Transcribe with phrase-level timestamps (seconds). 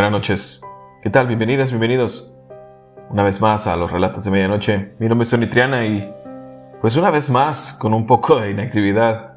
[0.00, 0.62] Buenas noches.
[1.02, 1.26] ¿Qué tal?
[1.26, 2.34] Bienvenidas, bienvenidos.
[3.10, 4.94] Una vez más a los relatos de medianoche.
[4.98, 6.10] Mi nombre es Tony Triana y
[6.80, 9.34] pues una vez más con un poco de inactividad.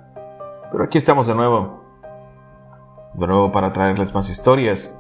[0.72, 1.84] Pero aquí estamos de nuevo.
[3.14, 4.98] De nuevo para traerles más historias.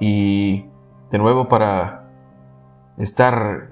[0.00, 0.64] Y
[1.10, 2.06] de nuevo para
[2.96, 3.68] estar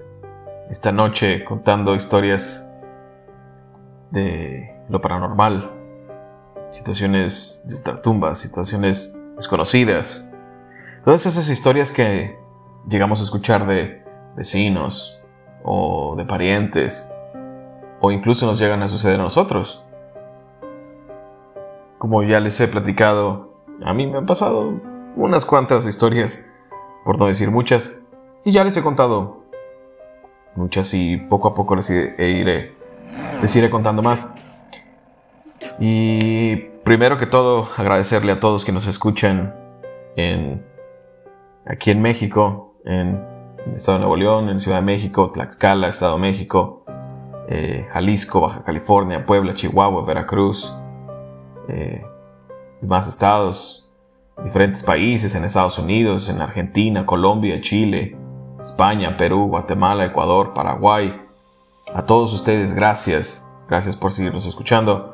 [0.69, 2.69] esta noche contando historias
[4.11, 5.71] de lo paranormal.
[6.69, 10.28] Situaciones de ultratumbas, situaciones desconocidas.
[11.09, 12.37] Todas esas historias que
[12.87, 14.03] llegamos a escuchar de
[14.35, 15.19] vecinos
[15.63, 17.09] o de parientes
[17.99, 19.83] o incluso nos llegan a suceder a nosotros.
[21.97, 24.71] Como ya les he platicado, a mí me han pasado
[25.15, 26.47] unas cuantas historias,
[27.03, 27.97] por no decir muchas,
[28.45, 29.45] y ya les he contado
[30.53, 32.75] muchas y poco a poco les iré,
[33.41, 34.31] les iré contando más.
[35.79, 39.55] Y primero que todo, agradecerle a todos que nos escuchan
[40.15, 40.68] en,
[41.65, 43.23] aquí en México, en
[43.65, 46.85] el Estado de Nuevo León, en Ciudad de México, Tlaxcala, Estado de México,
[47.47, 50.75] eh, Jalisco, Baja California, Puebla, Chihuahua, Veracruz,
[51.67, 52.03] eh,
[52.81, 53.91] y más estados,
[54.43, 58.15] diferentes países en Estados Unidos, en Argentina, Colombia, Chile,
[58.59, 61.21] España, Perú, Guatemala, Ecuador, Paraguay.
[61.93, 63.49] A todos ustedes, gracias.
[63.67, 65.13] Gracias por seguirnos escuchando.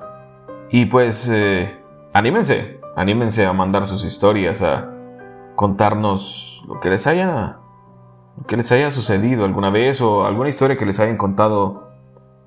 [0.72, 1.78] Y pues, eh,
[2.14, 4.95] anímense, anímense a mandar sus historias, a
[5.56, 7.58] contarnos lo que les haya,
[8.48, 11.90] que les haya sucedido alguna vez o alguna historia que les hayan contado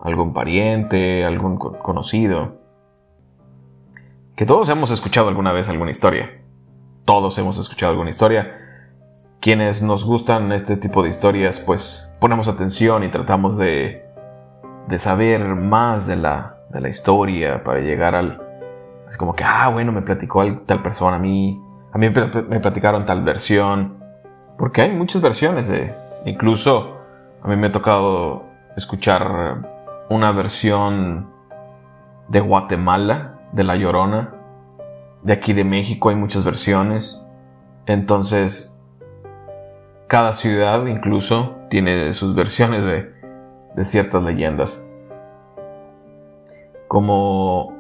[0.01, 2.57] algún pariente, algún conocido.
[4.37, 6.43] Que todos hemos escuchado alguna vez alguna historia.
[7.05, 8.57] Todos hemos escuchado alguna historia.
[9.41, 14.05] Quienes nos gustan este tipo de historias, pues ponemos atención y tratamos de,
[14.89, 18.41] de saber más de la, de la historia para llegar al...
[19.09, 21.61] Es como que, ah, bueno, me platicó tal persona a mí,
[21.93, 23.99] a mí me platicaron tal versión,
[24.59, 25.95] porque hay muchas versiones de...
[26.25, 26.97] Incluso
[27.43, 28.45] a mí me ha tocado
[28.77, 29.65] escuchar
[30.11, 31.31] una versión
[32.29, 34.35] de Guatemala, de La Llorona.
[35.23, 37.25] De aquí de México hay muchas versiones.
[37.87, 38.75] Entonces,
[40.09, 43.15] cada ciudad incluso tiene sus versiones de,
[43.75, 44.87] de ciertas leyendas.
[46.89, 47.75] Como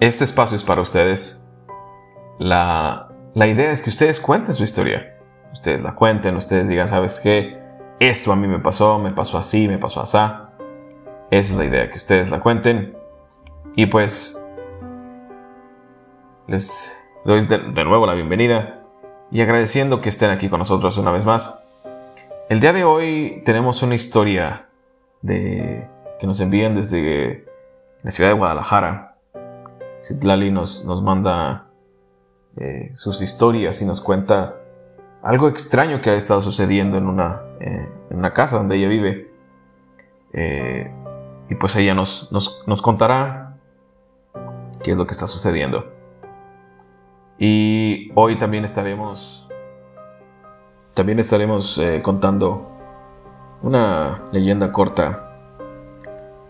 [0.00, 1.40] este espacio es para ustedes,
[2.38, 5.16] la, la idea es que ustedes cuenten su historia.
[5.52, 7.58] Ustedes la cuenten, ustedes digan, ¿sabes qué?
[8.00, 10.18] Esto a mí me pasó, me pasó así, me pasó así.
[11.30, 12.96] Esa es la idea, que ustedes la cuenten.
[13.76, 14.40] Y pues
[16.46, 18.82] les doy de, nuevo la bienvenida
[19.30, 21.58] y agradeciendo que estén aquí con nosotros una vez más.
[22.48, 24.66] El día de hoy tenemos una historia
[25.22, 25.88] de,
[26.20, 27.46] que nos envían desde
[28.02, 29.16] la ciudad de Guadalajara.
[30.02, 31.63] Citlali nos, nos manda
[32.56, 34.54] eh, sus historias y nos cuenta
[35.22, 39.30] algo extraño que ha estado sucediendo en una, eh, en una casa donde ella vive.
[40.32, 40.90] Eh,
[41.50, 43.56] y pues ella nos, nos, contará
[44.82, 45.92] qué es lo que está sucediendo.
[47.38, 49.48] Y hoy también estaremos,
[50.94, 52.70] también estaremos contando
[53.62, 55.32] una leyenda corta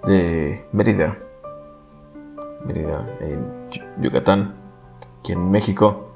[0.07, 1.17] de Mérida,
[2.65, 3.71] Mérida en
[4.03, 4.64] Yucatán,
[5.25, 6.11] aquí en México.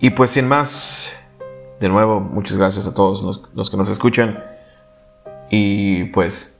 [0.00, 1.12] Y pues sin más,
[1.80, 4.42] de nuevo, muchas gracias a todos los, que nos escuchan.
[5.50, 6.58] Y pues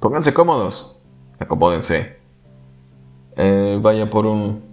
[0.00, 0.98] Pónganse cómodos,
[1.38, 2.16] acomódense.
[3.36, 4.64] Eh, vaya por un,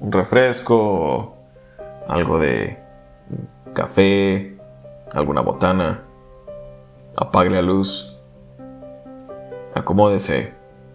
[0.00, 1.36] un refresco,
[2.08, 2.76] algo de
[3.74, 4.58] café,
[5.14, 6.02] alguna botana.
[7.16, 8.18] Apague la luz.
[9.72, 10.52] Acomódese.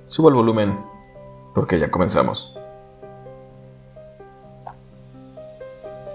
[0.09, 0.77] Suba el volumen,
[1.55, 2.53] porque ya comenzamos.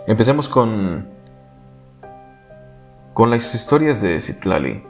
[0.06, 1.08] Empecemos con
[3.14, 4.82] con las historias de Citlali.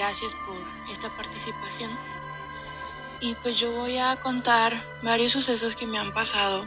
[0.00, 0.56] gracias por
[0.90, 1.90] esta participación.
[3.20, 6.66] Y pues yo voy a contar varios sucesos que me han pasado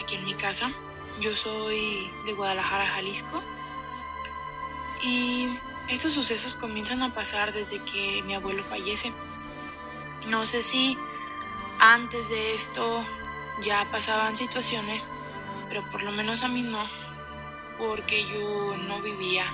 [0.00, 0.72] aquí en mi casa.
[1.20, 3.40] Yo soy de Guadalajara, Jalisco.
[5.02, 5.48] Y
[5.88, 9.12] estos sucesos comienzan a pasar desde que mi abuelo fallece.
[10.28, 10.98] No sé si
[11.82, 13.04] antes de esto
[13.60, 15.12] ya pasaban situaciones,
[15.68, 16.88] pero por lo menos a mí no,
[17.76, 19.44] porque yo no vivía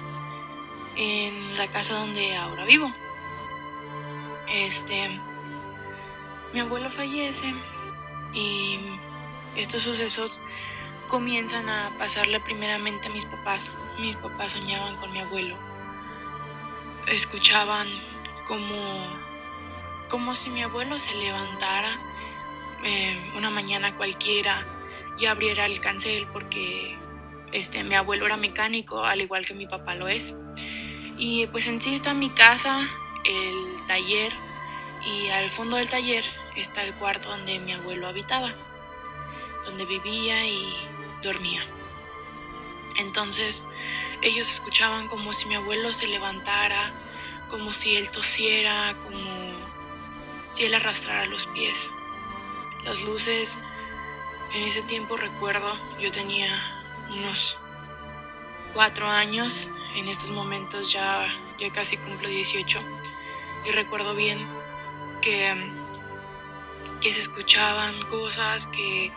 [0.94, 2.92] en la casa donde ahora vivo.
[4.46, 5.18] Este,
[6.52, 7.54] mi abuelo fallece
[8.34, 8.78] y
[9.56, 10.42] estos sucesos
[11.08, 13.72] comienzan a pasarle primeramente a mis papás.
[13.98, 15.56] Mis papás soñaban con mi abuelo.
[17.06, 17.88] Escuchaban
[18.46, 19.06] como,
[20.10, 21.98] como si mi abuelo se levantara
[22.84, 24.66] eh, una mañana cualquiera
[25.18, 26.96] y abriera el cancel porque
[27.52, 30.34] este, mi abuelo era mecánico, al igual que mi papá lo es.
[31.16, 32.88] Y pues en sí está mi casa,
[33.24, 34.32] el taller,
[35.04, 36.24] y al fondo del taller
[36.56, 38.52] está el cuarto donde mi abuelo habitaba,
[39.64, 40.72] donde vivía y
[41.22, 41.64] dormía.
[42.98, 43.66] Entonces
[44.22, 46.92] ellos escuchaban como si mi abuelo se levantara,
[47.48, 49.20] como si él tosiera, como
[50.48, 51.88] si él arrastrara los pies.
[52.84, 53.58] Las luces,
[54.54, 56.48] en ese tiempo recuerdo, yo tenía
[57.10, 57.58] unos
[58.74, 61.26] cuatro años, en estos momentos ya,
[61.58, 62.80] ya casi cumplo 18
[63.64, 64.46] y recuerdo bien
[65.20, 65.54] que,
[67.00, 69.12] que se escuchaban cosas, que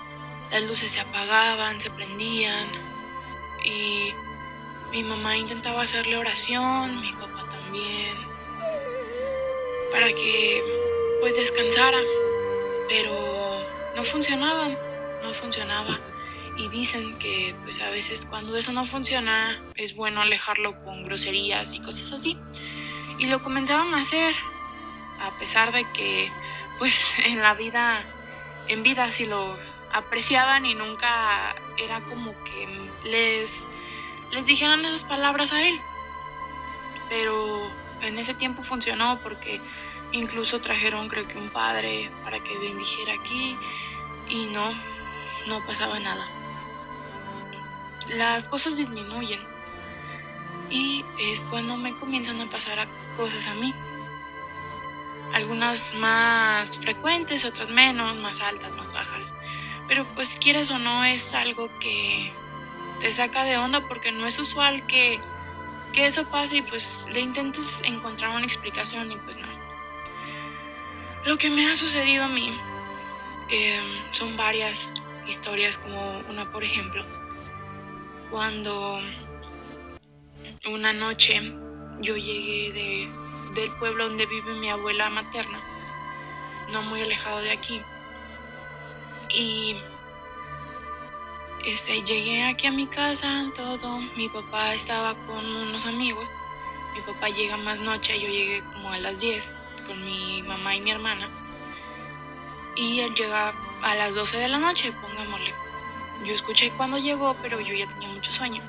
[0.51, 2.67] las luces se apagaban, se prendían.
[3.63, 4.13] Y
[4.91, 8.17] mi mamá intentaba hacerle oración, mi papá también,
[9.91, 10.63] para que
[11.21, 11.99] pues descansara,
[12.89, 13.30] pero
[13.95, 14.77] no funcionaban,
[15.23, 15.99] no funcionaba.
[16.57, 21.73] Y dicen que pues a veces cuando eso no funciona es bueno alejarlo con groserías
[21.73, 22.37] y cosas así.
[23.17, 24.35] Y lo comenzaron a hacer,
[25.19, 26.31] a pesar de que
[26.79, 28.03] pues en la vida,
[28.67, 29.57] en vida sí lo
[29.93, 32.67] apreciaban y nunca era como que
[33.03, 33.65] les
[34.31, 35.79] les dijeran esas palabras a él.
[37.09, 37.69] Pero
[38.01, 39.59] en ese tiempo funcionó porque
[40.11, 43.57] incluso trajeron creo que un padre para que bendijera aquí
[44.29, 44.71] y no,
[45.47, 46.27] no pasaba nada.
[48.09, 49.39] Las cosas disminuyen
[50.69, 52.87] y es cuando me comienzan a pasar
[53.17, 53.73] cosas a mí.
[55.33, 59.33] Algunas más frecuentes, otras menos, más altas, más bajas.
[59.87, 62.33] Pero pues quieras o no es algo que
[62.99, 65.19] te saca de onda porque no es usual que,
[65.93, 69.60] eso pase y pues le intentes encontrar una explicación y pues no.
[71.25, 72.51] Lo que me ha sucedido a mí
[73.49, 74.89] em, son varias
[75.27, 77.05] historias como una por ejemplo
[78.31, 78.99] cuando
[80.67, 81.53] una noche
[81.99, 85.59] yo llegué de, del pueblo donde vive mi abuela materna
[86.71, 87.81] no muy alejado de aquí
[89.29, 89.75] y
[91.65, 93.99] este, llegué aquí a mi casa, todo.
[94.17, 96.27] Mi papá estaba con unos amigos.
[96.95, 99.49] Mi papá llega más noche, yo llegué como a las 10
[99.91, 101.29] con mi mamá y mi hermana.
[102.75, 105.53] Y él llega a las 12 de la noche, pongámosle.
[106.23, 108.61] Yo escuché cuando llegó, pero yo ya tenía mucho sueño.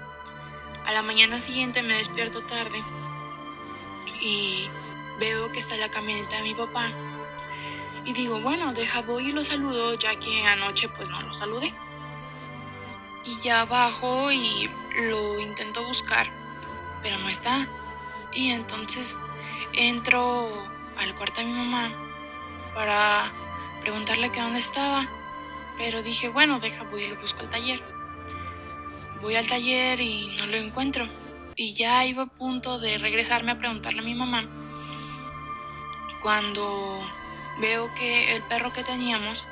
[0.85, 2.83] A la mañana siguiente me despierto tarde
[4.21, 4.69] y
[5.21, 6.91] veo que está la camioneta de mi papá.
[8.05, 11.73] Y digo, bueno, deja voy y lo saludo, ya que anoche pues no lo saludé
[13.25, 14.69] y ya bajo y
[15.09, 16.29] lo intento buscar,
[17.03, 17.69] pero no está.
[18.33, 19.17] Y entonces
[19.73, 21.91] entro al cuarto de mi mamá
[22.75, 23.33] para
[23.81, 25.09] preguntarle que dónde estaba,
[25.77, 27.83] pero dije, bueno, deja, voy y lo busco al taller.
[29.21, 31.09] Voy al taller y no lo encuentro.
[31.57, 34.45] Y ya iba a punto de regresarme a preguntarle a mi mamá
[36.23, 37.01] cuando
[37.61, 39.47] veo que el perro que teníamos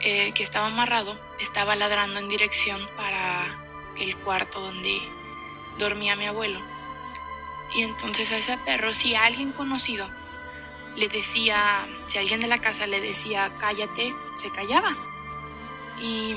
[0.00, 3.58] eh, que estaba amarrado estaba ladrando en dirección para
[3.98, 5.00] el cuarto donde
[5.78, 6.60] dormía mi abuelo.
[7.74, 10.08] Y entonces a ese perro, si alguien conocido
[10.96, 14.96] le decía, si alguien de la casa le decía cállate, se callaba.
[16.00, 16.36] Y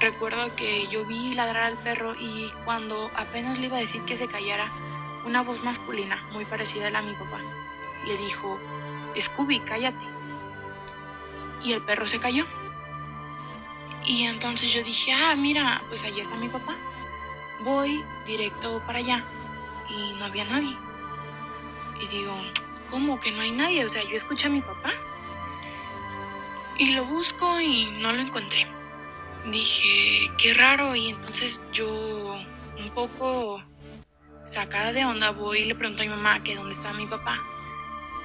[0.00, 4.16] recuerdo que yo vi ladrar al perro y cuando apenas le iba a decir que
[4.16, 4.70] se callara,
[5.24, 7.40] una voz masculina, muy parecida a la de mi papá,
[8.06, 8.58] le dijo,
[9.18, 10.16] Scooby, cállate
[11.66, 12.46] y el perro se cayó.
[14.04, 16.76] Y entonces yo dije, ah, mira, pues allí está mi papá.
[17.60, 19.24] Voy directo para allá
[19.88, 20.76] y no había nadie.
[22.00, 22.36] Y digo,
[22.90, 23.84] ¿cómo que no hay nadie?
[23.84, 24.92] O sea, yo escuché a mi papá.
[26.78, 28.66] Y lo busco y no lo encontré.
[29.46, 30.94] Dije, qué raro.
[30.94, 31.88] Y entonces yo,
[32.78, 33.62] un poco
[34.44, 37.42] sacada de onda, voy y le pregunto a mi mamá que dónde está mi papá.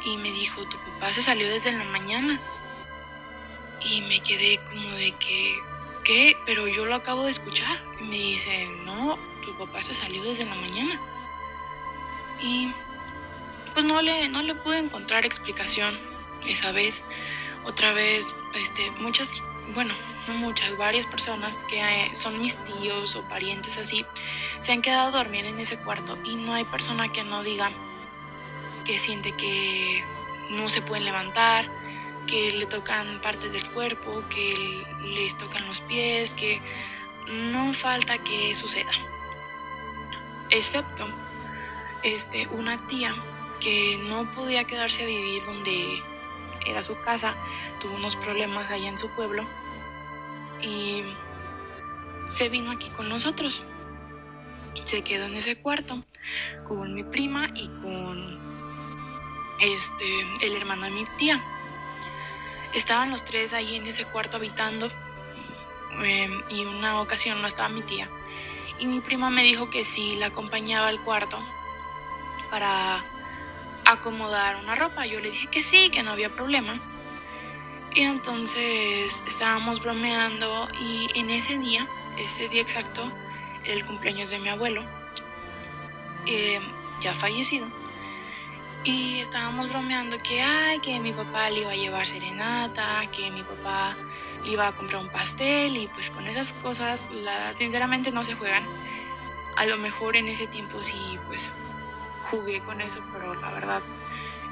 [0.06, 2.40] Y me dijo, tu papá se salió desde la mañana
[3.84, 5.60] y me quedé como de que,
[6.04, 6.38] ¿qué?
[6.46, 7.80] Pero yo lo acabo de escuchar.
[8.00, 11.00] Y me dice, no, tu papá se salió desde la mañana.
[12.42, 12.72] Y
[13.74, 15.98] pues no le, no le pude encontrar explicación
[16.48, 17.04] esa vez.
[17.64, 19.44] Otra vez, este, muchas,
[19.76, 19.94] bueno,
[20.28, 24.06] no muchas, varias personas que eh, son mis tíos o parientes así,
[24.60, 27.72] se han quedado a dormir en ese cuarto y no hay persona que no diga
[28.86, 30.04] que siente que
[30.50, 31.70] no se pueden levantar,
[32.28, 36.62] que le tocan partes del cuerpo, que les tocan los pies, que
[37.28, 38.92] no falta que suceda.
[40.50, 41.08] Excepto
[42.04, 43.16] este, una tía
[43.62, 46.02] que no podía quedarse a vivir donde
[46.66, 47.36] era su casa,
[47.80, 49.46] tuvo unos problemas allá en su pueblo
[50.62, 51.04] y
[52.30, 53.62] se vino aquí con nosotros.
[54.86, 56.04] Se quedó en ese cuarto
[56.68, 58.40] con mi prima y con
[59.60, 61.44] este el hermano de mi tía.
[62.74, 64.90] Estaban los tres ahí en ese cuarto habitando
[66.04, 68.10] em, y una ocasión no estaba mi tía.
[68.80, 71.38] Y mi prima me dijo que si la acompañaba al cuarto
[72.50, 73.04] para
[73.94, 75.06] acomodar una ropa.
[75.06, 76.80] Yo le dije que sí, que no había problema.
[77.94, 83.12] Y entonces estábamos bromeando y en ese día, ese día exacto,
[83.66, 84.84] era el cumpleaños de mi abuelo,
[86.26, 86.60] eh,
[87.02, 87.68] ya fallecido.
[88.84, 93.44] Y estábamos bromeando que, ay, que mi papá le iba a llevar serenata, que mi
[93.44, 93.96] papá
[94.44, 97.08] le iba a comprar un pastel y pues con esas cosas,
[97.56, 98.64] sinceramente no se juegan.
[99.58, 101.52] A lo mejor en ese tiempo sí, pues
[102.32, 103.82] jugué con eso, pero la verdad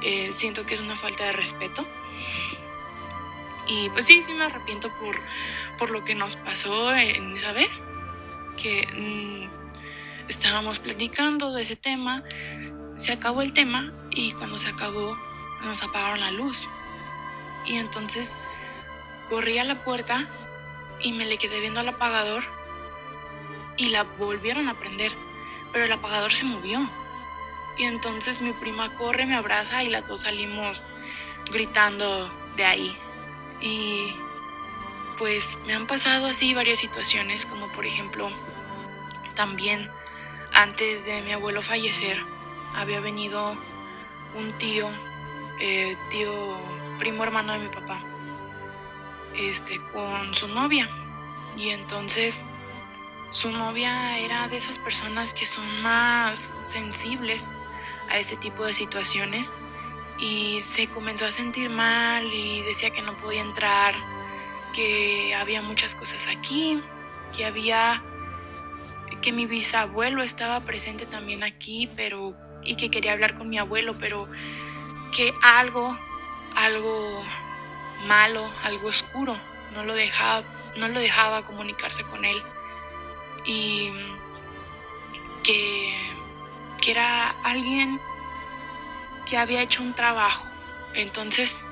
[0.03, 1.85] eh, siento que es una falta de respeto.
[3.67, 5.19] Y pues sí, sí me arrepiento por,
[5.77, 7.81] por lo que nos pasó en esa vez,
[8.61, 12.23] que mm, estábamos platicando de ese tema,
[12.95, 15.17] se acabó el tema y cuando se acabó
[15.63, 16.67] nos apagaron la luz.
[17.65, 18.33] Y entonces
[19.29, 20.27] corrí a la puerta
[20.99, 22.43] y me le quedé viendo al apagador
[23.77, 25.13] y la volvieron a prender,
[25.71, 26.89] pero el apagador se movió.
[27.79, 30.81] Y entonces mi prima corre, me abraza y las dos salimos
[31.49, 32.97] gritando de ahí.
[33.61, 34.13] Y
[35.17, 38.29] pues me han pasado así varias situaciones, como por ejemplo,
[39.33, 39.89] también
[40.53, 42.21] antes de mi abuelo fallecer,
[42.75, 43.57] había venido
[44.35, 44.89] un tío,
[45.61, 46.59] eh, tío,
[46.99, 48.01] primo hermano de mi papá,
[49.37, 50.89] este, con su novia.
[51.55, 52.43] Y entonces
[53.29, 57.53] su novia era de esas personas que son más sensibles
[58.09, 59.55] a este tipo de situaciones
[60.19, 63.93] y se comenzó a sentir mal y decía que no podía entrar,
[64.73, 66.81] que había muchas cosas aquí,
[67.35, 68.01] que había
[69.21, 73.95] que mi bisabuelo estaba presente también aquí, pero y que quería hablar con mi abuelo,
[73.99, 74.27] pero
[75.15, 75.97] que algo
[76.55, 77.23] algo
[78.07, 79.37] malo, algo oscuro
[79.73, 80.43] no lo dejaba
[80.77, 82.41] no lo dejaba comunicarse con él.
[83.45, 83.89] Y
[85.43, 85.93] que
[86.89, 87.99] era alguien
[89.25, 90.45] que había hecho un trabajo.
[90.93, 91.65] Entonces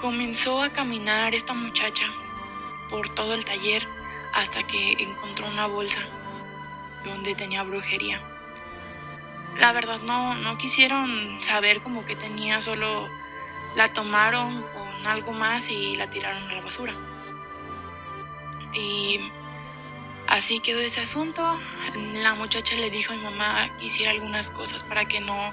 [0.00, 2.06] comenzó a caminar esta muchacha
[2.88, 3.86] por todo el taller
[4.32, 6.00] hasta que encontró una bolsa
[7.04, 8.20] donde tenía brujería.
[9.58, 13.08] La verdad no, no quisieron saber como que tenía, solo
[13.74, 16.94] la tomaron con algo más y la tiraron a la basura.
[18.72, 19.20] Y
[20.30, 21.60] Así quedó ese asunto.
[22.14, 25.52] La muchacha le dijo a mi mamá que hiciera algunas cosas para que no,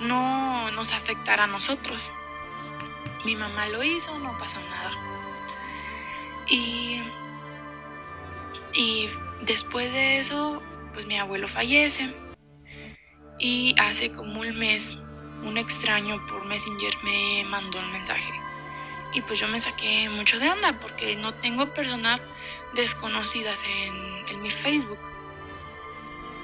[0.00, 2.10] no nos afectara a nosotros.
[3.26, 4.92] Mi mamá lo hizo, no pasó nada.
[6.48, 7.02] Y,
[8.72, 9.10] y
[9.42, 10.62] después de eso,
[10.94, 12.14] pues mi abuelo fallece.
[13.38, 14.96] Y hace como un mes,
[15.44, 18.32] un extraño por Messenger me mandó un mensaje.
[19.12, 22.22] Y pues yo me saqué mucho de onda porque no tengo personas
[22.74, 24.98] desconocidas en, mi Facebook.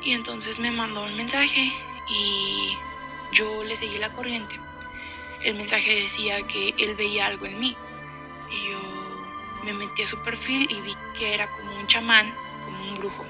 [0.03, 1.73] Y entonces me mandó un mensaje
[2.09, 2.77] y
[3.33, 4.59] yo le seguí la corriente.
[5.43, 7.77] El mensaje decía que él veía algo en mí.
[8.51, 8.81] Y yo
[9.65, 13.25] me metí a su perfil y vi que era como un chamán, como un brujo.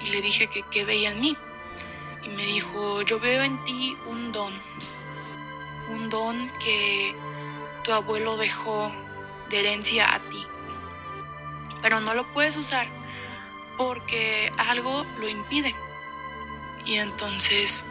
[0.00, 1.36] Y le dije que qué veía en mí.
[2.22, 4.52] Y me dijo, yo veo en ti un don.
[5.90, 7.14] Un don que
[7.82, 8.92] tu abuelo dejó
[9.50, 10.46] de herencia a ti
[11.84, 12.86] pero no lo puedes usar
[13.76, 15.74] porque algo lo impide.
[16.86, 17.84] Y entonces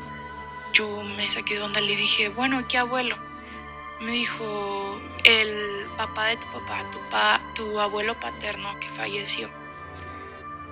[0.73, 3.15] yo me saqué de onda, le dije, bueno, ¿qué abuelo?
[4.01, 9.47] Me dijo, el papá de tu papá, tu, pa, tu abuelo paterno que falleció.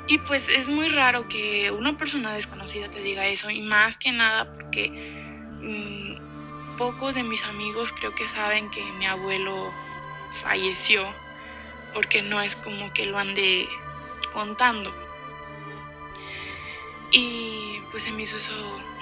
[0.07, 4.11] Y pues es muy raro que una persona desconocida te diga eso, y más que
[4.11, 4.89] nada porque
[5.61, 9.71] mm, pocos de mis amigos creo que saben que mi abuelo
[10.31, 11.05] falleció
[11.93, 13.67] porque no es como que lo ande
[14.33, 14.93] contando.
[17.11, 18.53] Y pues se me hizo eso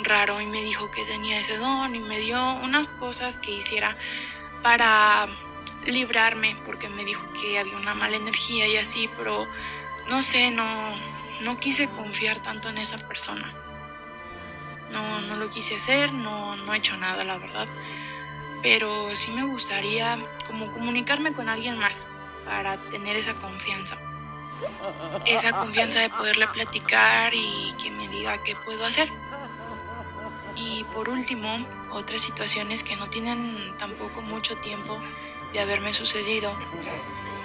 [0.03, 3.95] raro y me dijo que tenía ese don y me dio unas cosas que hiciera
[4.63, 5.27] para
[5.85, 9.47] librarme, porque me dijo que había una mala energía y así, pero
[10.07, 10.65] no sé, no,
[11.41, 13.53] no quise confiar tanto en esa persona.
[14.91, 17.67] No, no lo quise hacer, no, no he hecho nada, la verdad.
[18.63, 20.17] Pero sí me gustaría
[20.47, 22.07] como comunicarme con alguien más
[22.49, 23.95] para tener esa confianza.
[25.25, 29.07] Esa confianza de poderle platicar y que me diga qué puedo hacer.
[30.55, 34.99] Y por último, otras situaciones que no tienen tampoco mucho tiempo
[35.53, 36.57] de haberme sucedido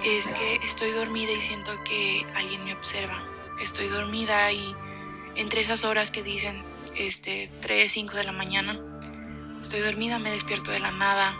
[0.02, 3.22] es que estoy dormida y siento que alguien me observa.
[3.60, 4.74] Estoy dormida y
[5.36, 6.64] entre esas horas que dicen
[6.96, 8.80] este 3, 5 de la mañana,
[9.60, 11.36] estoy dormida, me despierto de la nada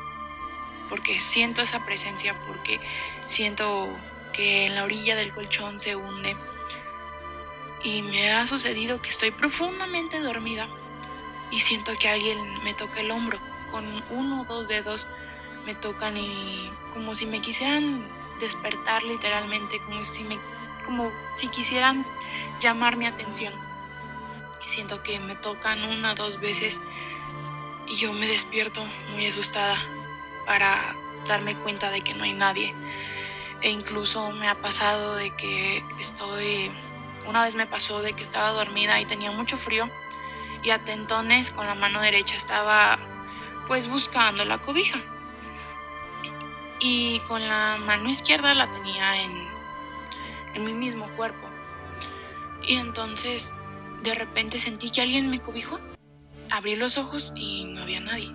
[0.94, 2.78] porque siento esa presencia, porque
[3.26, 3.88] siento
[4.32, 6.36] que en la orilla del colchón se hunde.
[7.82, 10.68] Y me ha sucedido que estoy profundamente dormida
[11.50, 13.40] y siento que alguien me toca el hombro.
[13.72, 15.08] Con uno o dos dedos
[15.66, 18.06] me tocan y como si me quisieran
[18.38, 20.38] despertar literalmente, como si me
[20.86, 22.06] como si quisieran
[22.60, 23.52] llamar mi atención.
[24.64, 26.80] Siento que me tocan una o dos veces
[27.88, 29.84] y yo me despierto muy asustada
[30.44, 30.96] para
[31.26, 32.74] darme cuenta de que no hay nadie.
[33.62, 36.70] E incluso me ha pasado de que estoy,
[37.26, 39.88] una vez me pasó de que estaba dormida y tenía mucho frío
[40.62, 42.98] y a tentones con la mano derecha estaba
[43.68, 44.98] pues buscando la cobija.
[46.80, 49.48] Y con la mano izquierda la tenía en,
[50.54, 51.48] en mi mismo cuerpo.
[52.62, 53.52] Y entonces
[54.02, 55.80] de repente sentí que alguien me cobijó.
[56.50, 58.30] Abrí los ojos y no había nadie.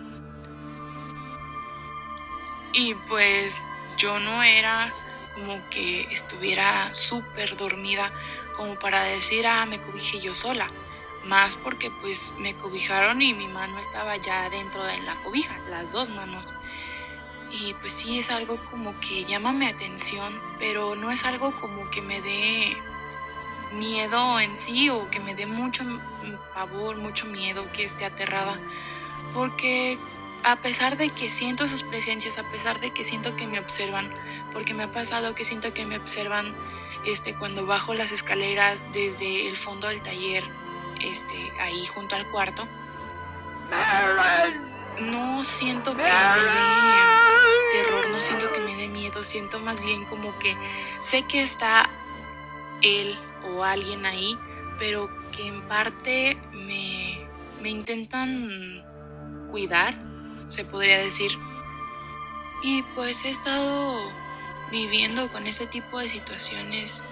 [2.73, 3.57] Y pues
[3.97, 4.93] yo no era
[5.33, 8.11] como que estuviera súper dormida
[8.55, 10.69] como para decir, ah, me cobijé yo sola.
[11.25, 15.91] Más porque pues me cobijaron y mi mano estaba ya dentro de la cobija, las
[15.91, 16.53] dos manos.
[17.51, 21.89] Y pues sí es algo como que llama mi atención, pero no es algo como
[21.89, 22.77] que me dé
[23.73, 25.83] miedo en sí o que me dé mucho
[26.53, 28.57] pavor, mucho miedo, que esté aterrada.
[29.33, 29.97] Porque
[30.43, 34.11] a pesar de que siento sus presencias, a pesar de que siento que me observan,
[34.53, 36.55] porque me ha pasado que siento que me observan
[37.05, 40.43] este, cuando bajo las escaleras desde el fondo del taller,
[41.01, 42.67] este, ahí junto al cuarto.
[44.99, 50.05] No siento que me dé terror, no siento que me dé miedo, siento más bien
[50.05, 50.57] como que
[50.99, 51.89] sé que está
[52.81, 54.37] él o alguien ahí,
[54.77, 57.25] pero que en parte me,
[57.61, 58.83] me intentan
[59.51, 60.08] cuidar
[60.49, 61.37] se podría decir.
[62.61, 64.01] Y pues he estado
[64.71, 67.03] viviendo con ese tipo de situaciones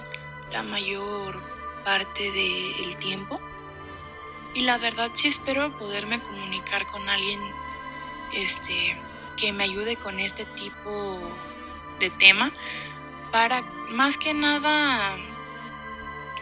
[0.52, 1.42] la mayor
[1.86, 3.40] parte del tiempo.
[4.54, 7.40] Y la verdad sí espero poderme comunicar con alguien
[8.34, 8.98] este
[9.38, 11.20] que me ayude con este tipo
[12.00, 12.52] de tema
[13.32, 15.16] para más que nada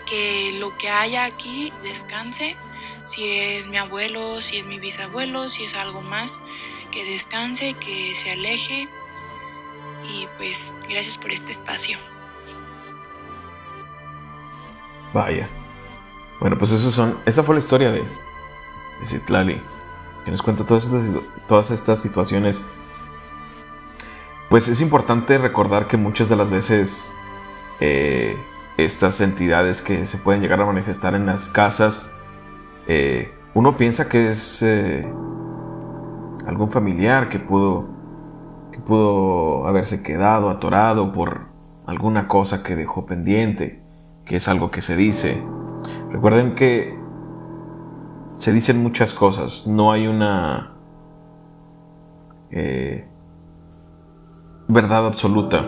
[0.06, 2.56] que lo que haya aquí descanse,
[3.06, 6.40] si es mi abuelo, si es mi bisabuelo, si es algo más,
[6.96, 8.88] que descanse, que se aleje
[10.08, 11.98] y pues gracias por este espacio.
[15.14, 15.48] Vaya.
[16.40, 19.62] Bueno, pues eso son, esa fue la historia de, de Citlali,
[20.24, 21.12] que nos cuenta todas estas,
[21.50, 22.62] todas estas situaciones.
[24.50, 27.12] Pues es importante recordar que muchas de las veces
[27.82, 28.38] eh,
[28.78, 32.06] estas entidades que se pueden llegar a manifestar en las casas,
[32.88, 35.06] eh, uno piensa que es eh,
[36.48, 37.86] algún familiar que pudo,
[38.72, 41.40] que pudo haberse quedado atorado por
[41.86, 43.82] alguna cosa que dejó pendiente,
[44.26, 45.42] que es algo que se dice.
[46.12, 46.98] Recuerden que
[48.38, 50.74] se dicen muchas cosas, no hay una
[52.52, 53.08] eh,
[54.68, 55.66] verdad absoluta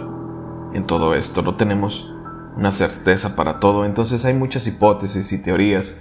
[0.74, 2.14] en todo esto, no tenemos
[2.56, 5.98] una certeza para todo, entonces hay muchas hipótesis y teorías.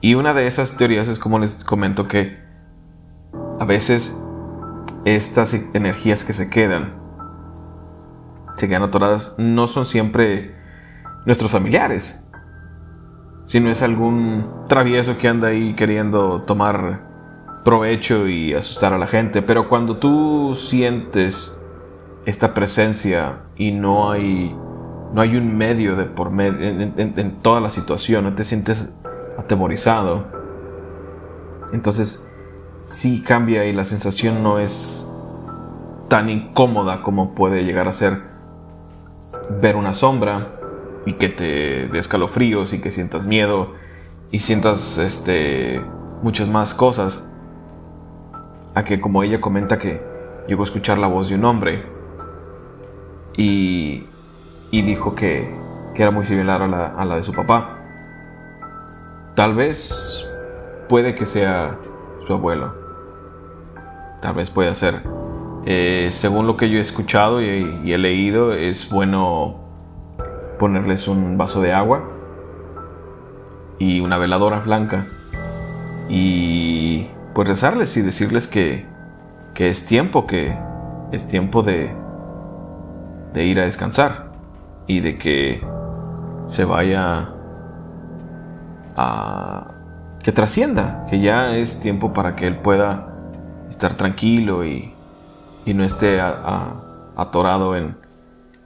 [0.00, 2.43] Y una de esas teorías es como les comento que
[3.58, 4.18] a veces
[5.04, 6.94] estas energías que se quedan,
[8.56, 10.54] se quedan atoradas, no son siempre
[11.26, 12.20] nuestros familiares,
[13.46, 17.02] sino es algún travieso que anda ahí queriendo tomar
[17.64, 19.42] provecho y asustar a la gente.
[19.42, 21.56] Pero cuando tú sientes
[22.26, 24.56] esta presencia y no hay,
[25.12, 28.92] no hay un medio de por medio en, en toda la situación, no te sientes
[29.38, 30.24] atemorizado,
[31.72, 32.23] entonces
[32.84, 35.08] sí cambia y la sensación no es
[36.08, 38.20] tan incómoda como puede llegar a ser
[39.60, 40.46] ver una sombra
[41.06, 43.72] y que te dé escalofríos y que sientas miedo
[44.30, 45.80] y sientas este
[46.22, 47.22] muchas más cosas.
[48.74, 50.02] A que como ella comenta que
[50.48, 51.76] llegó a escuchar la voz de un hombre
[53.36, 54.04] y,
[54.70, 55.48] y dijo que,
[55.94, 57.78] que, era muy similar a la, a la de su papá.
[59.36, 60.28] Tal vez
[60.88, 61.78] puede que sea
[62.26, 62.74] su abuelo.
[64.20, 65.02] Tal vez puede ser.
[65.66, 69.60] Eh, según lo que yo he escuchado y, he leído, es bueno
[70.58, 72.08] ponerles un vaso de agua
[73.78, 75.06] y una veladora blanca
[76.08, 78.86] y pues rezarles y decirles que,
[79.54, 80.56] que es tiempo, que
[81.12, 81.90] es tiempo de,
[83.32, 84.32] de ir a descansar
[84.86, 85.62] y de que
[86.46, 87.30] se vaya
[88.96, 89.73] a...
[90.24, 93.14] que trascienda, que ya es tiempo para que él pueda
[93.68, 94.90] estar tranquilo y,
[95.66, 97.96] y no esté atorado en,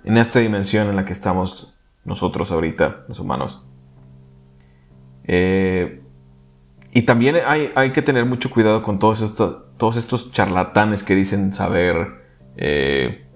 [0.04, 3.60] en esta dimensión en la que estamos nosotros ahorita, los humanos.
[5.24, 6.00] Eh,
[6.92, 11.16] y también hay, hay, que tener mucho cuidado con todos estos, todos estos charlatanes que
[11.16, 12.24] dicen saber,
[12.56, 13.26] eh,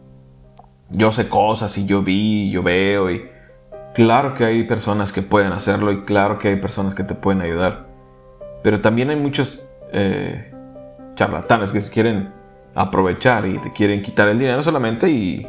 [0.90, 3.24] yo sé cosas y yo vi, yo veo y
[3.94, 7.42] claro que hay personas que pueden hacerlo y claro que hay personas que te pueden
[7.42, 7.91] ayudar.
[8.62, 10.52] Pero también hay muchos eh,
[11.14, 12.30] charlatanes que se quieren
[12.74, 15.46] aprovechar y te quieren quitar el dinero solamente y,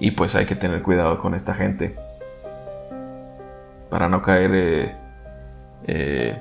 [0.00, 1.94] y pues hay que tener cuidado con esta gente
[3.88, 4.96] para no caer eh,
[5.86, 6.40] eh,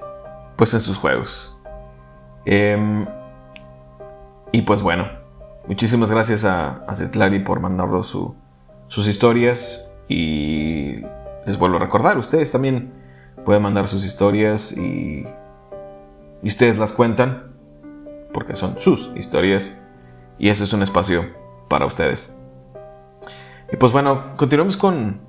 [0.56, 1.56] pues en sus juegos.
[2.46, 3.06] Em,
[4.52, 5.08] y pues bueno,
[5.68, 8.18] muchísimas gracias a, a Zetlari por mandarnos
[8.88, 11.02] sus historias y
[11.46, 12.92] les vuelvo a recordar, ustedes también
[13.46, 15.26] pueden mandar sus historias y,
[16.44, 17.54] y ustedes las cuentan
[18.34, 19.76] porque son sus historias
[20.40, 21.26] y ese es un espacio
[21.70, 22.32] para ustedes.
[23.72, 25.22] Y pues bueno, continuamos con,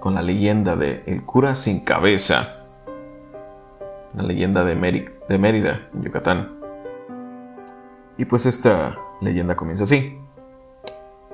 [0.00, 2.42] con la leyenda de El cura sin cabeza,
[4.14, 4.74] la leyenda de,
[5.28, 6.58] de Mérida, en Yucatán.
[8.18, 10.18] Y pues esta leyenda comienza así.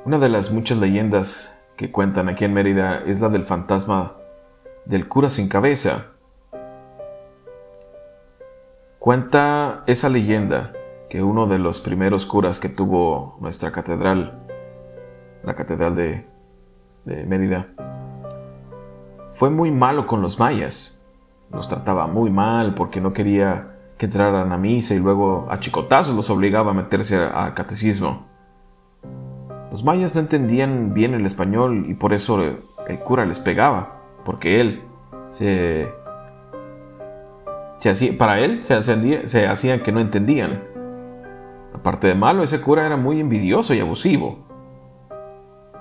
[0.04, 4.14] Una de las muchas leyendas que cuentan aquí en Mérida es la del fantasma
[4.84, 6.06] del cura sin cabeza.
[9.08, 10.74] Cuenta esa leyenda
[11.08, 14.46] que uno de los primeros curas que tuvo nuestra catedral,
[15.42, 16.26] la catedral de,
[17.06, 17.68] Mérida,
[19.32, 21.00] fue muy malo con los mayas.
[21.50, 26.14] Los trataba muy mal porque no quería que entraran a misa y luego a chicotazos
[26.14, 28.26] los obligaba a meterse al catecismo.
[29.70, 34.60] Los mayas no entendían bien el español y por eso el cura les pegaba, porque
[34.60, 34.82] él
[35.30, 35.97] se...
[37.84, 38.82] hacía, para él se,
[39.28, 40.64] se hacían que no entendían.
[41.74, 44.46] Aparte de malo, ese cura era muy envidioso y abusivo.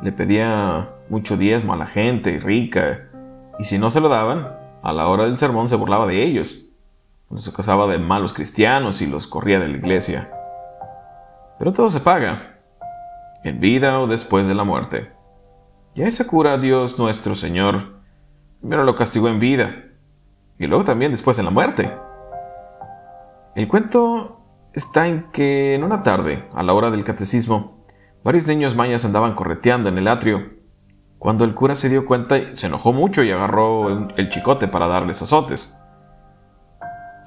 [0.01, 3.09] Le pedía mucho diezmo a la gente rica,
[3.57, 4.49] y si no se lo daban,
[4.83, 6.65] a la hora del sermón se burlaba de ellos.
[7.29, 10.31] Los acusaba de malos cristianos y los corría de la iglesia.
[11.57, 12.59] Pero todo se paga,
[13.43, 15.11] en vida o después de la muerte.
[15.95, 17.97] Y a ese cura Dios nuestro Señor
[18.59, 19.86] primero lo castigó en vida,
[20.59, 21.91] y luego también después en la muerte.
[23.55, 24.41] El cuento
[24.73, 27.83] está en que en una tarde, a la hora del catecismo,
[28.23, 30.57] varios niños mayas andaban correteando en el atrio.
[31.19, 35.21] Cuando el cura se dio cuenta, se enojó mucho y agarró el chicote para darles
[35.21, 35.75] azotes.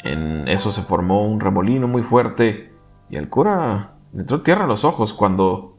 [0.05, 2.73] En eso se formó un remolino muy fuerte
[3.09, 5.79] y al cura le entró tierra a los ojos cuando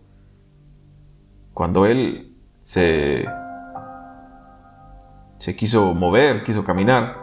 [1.54, 3.26] cuando él se
[5.38, 7.21] se quiso mover, quiso caminar.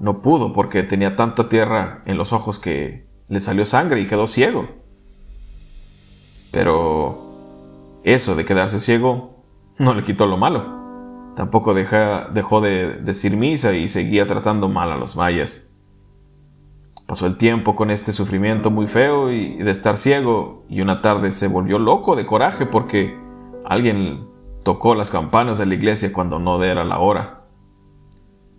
[0.00, 4.26] No pudo porque tenía tanta tierra en los ojos que le salió sangre y quedó
[4.26, 4.68] ciego.
[6.52, 7.18] Pero
[8.04, 9.44] eso de quedarse ciego
[9.78, 10.78] no le quitó lo malo.
[11.36, 15.68] Tampoco dejó de decir misa y seguía tratando mal a los mayas.
[17.06, 21.32] Pasó el tiempo con este sufrimiento muy feo y de estar ciego y una tarde
[21.32, 23.16] se volvió loco de coraje porque
[23.64, 24.26] alguien
[24.62, 27.37] tocó las campanas de la iglesia cuando no era la hora.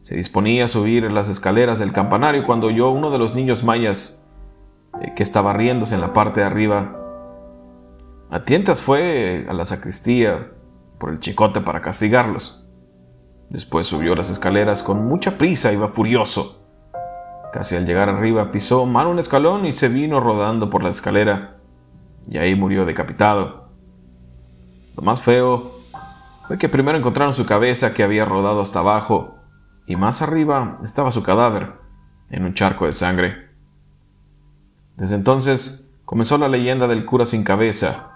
[0.09, 4.25] Se disponía a subir las escaleras del campanario cuando oyó uno de los niños mayas
[4.99, 6.97] eh, que estaba riéndose en la parte de arriba.
[8.31, 10.47] A tientas fue a la sacristía
[10.97, 12.65] por el chicote para castigarlos.
[13.51, 16.65] Después subió las escaleras con mucha prisa, iba furioso.
[17.53, 21.57] Casi al llegar arriba pisó mal un escalón y se vino rodando por la escalera,
[22.27, 23.69] y ahí murió decapitado.
[24.97, 25.69] Lo más feo
[26.47, 29.38] fue que primero encontraron su cabeza que había rodado hasta abajo,
[29.89, 31.73] y más arriba estaba su cadáver,
[32.29, 33.49] en un charco de sangre.
[34.95, 38.11] Desde entonces comenzó la leyenda del cura sin cabeza,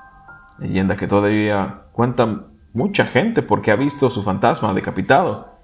[0.60, 5.58] leyenda que todavía cuenta mucha gente porque ha visto su fantasma decapitado.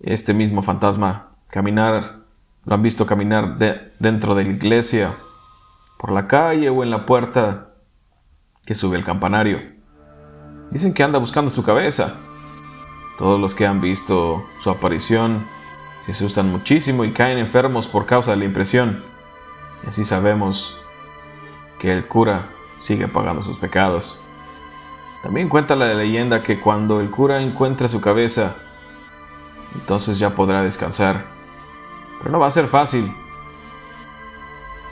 [0.00, 2.18] Este mismo fantasma caminar,
[2.66, 3.56] lo han visto caminar
[3.98, 5.12] dentro de la iglesia,
[5.98, 7.72] por la calle o en la puerta
[8.66, 9.60] que sube el campanario.
[10.70, 12.16] Dicen que anda buscando su cabeza.
[13.20, 15.44] Todos los que han visto su aparición
[16.06, 19.02] se asustan muchísimo y caen enfermos por causa de la impresión.
[19.84, 20.78] Y así sabemos
[21.78, 22.46] que el cura
[22.80, 24.18] sigue pagando sus pecados.
[25.22, 28.56] También cuenta la leyenda que cuando el cura encuentre su cabeza,
[29.74, 31.26] entonces ya podrá descansar.
[32.20, 33.12] Pero no va a ser fácil,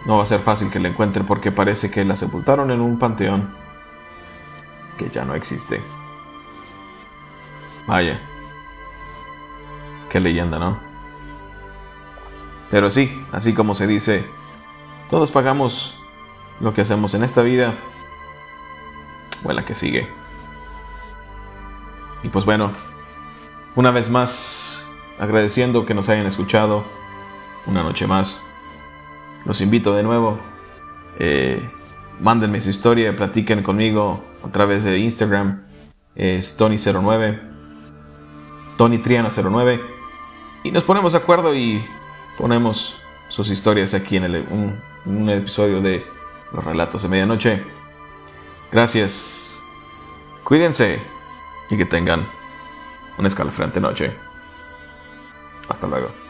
[0.04, 2.98] no va a ser fácil que la encuentren porque parece que la sepultaron en un
[2.98, 3.54] panteón
[4.98, 5.80] que ya no existe.
[7.88, 8.20] Vaya.
[10.10, 10.78] Qué leyenda, ¿no?
[12.70, 14.26] Pero sí, así como se dice,
[15.08, 15.98] todos pagamos
[16.60, 17.76] lo que hacemos en esta vida
[19.42, 20.06] o en la que sigue.
[22.22, 22.72] Y pues bueno,
[23.74, 24.86] una vez más,
[25.18, 26.84] agradeciendo que nos hayan escuchado
[27.66, 28.44] una noche más.
[29.46, 30.38] Los invito de nuevo.
[31.18, 31.70] Eh,
[32.20, 35.62] mándenme su historia, platiquen conmigo a través de Instagram.
[36.14, 37.47] Es Tony09.
[38.78, 39.84] Tony Triana 09.
[40.62, 41.84] Y nos ponemos de acuerdo y
[42.38, 44.46] ponemos sus historias aquí en el,
[45.04, 46.06] un episodio de
[46.52, 47.62] Los Relatos de Medianoche.
[48.72, 49.58] Gracias.
[50.44, 50.98] Cuídense
[51.68, 52.26] y que tengan
[53.18, 54.16] una escalofriante noche.
[55.68, 56.27] Hasta luego.